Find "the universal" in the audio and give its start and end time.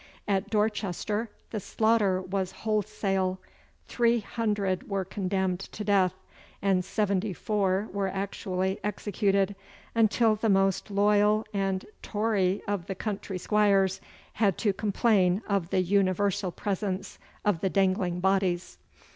15.69-16.49